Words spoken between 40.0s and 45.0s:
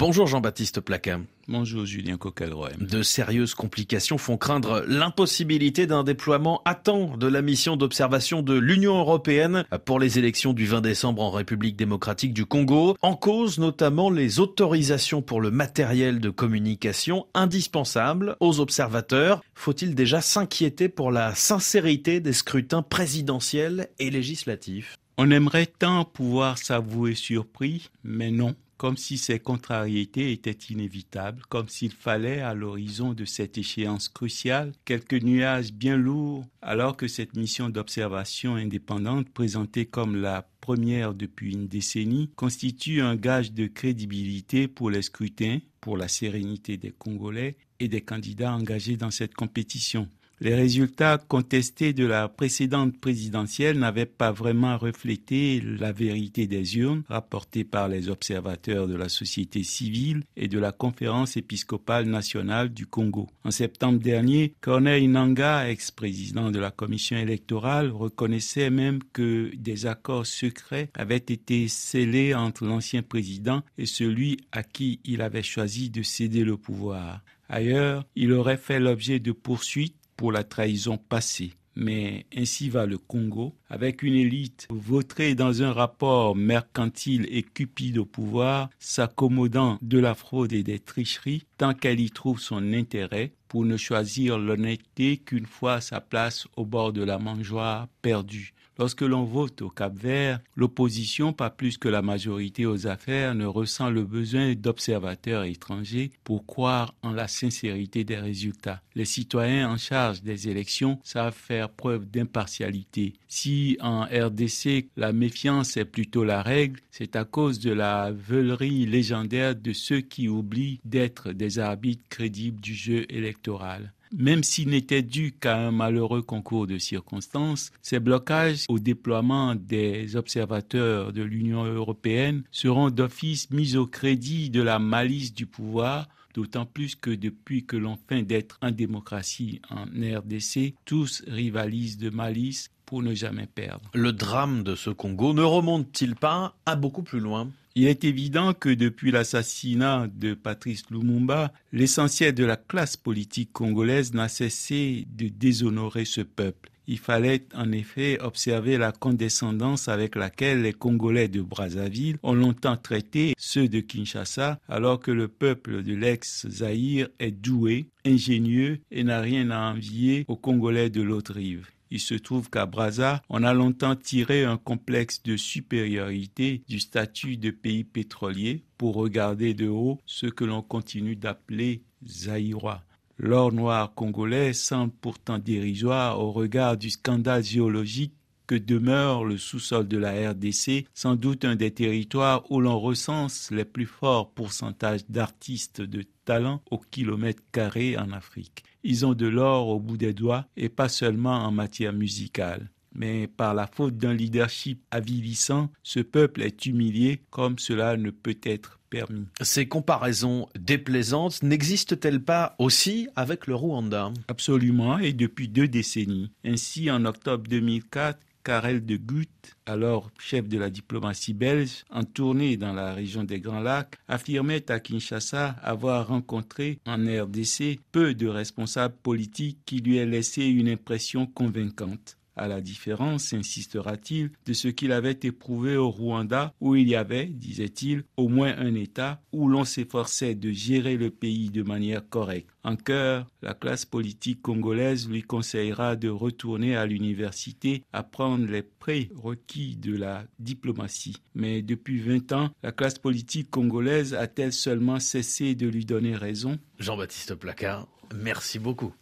la première depuis une décennie, constitue un gage de crédibilité pour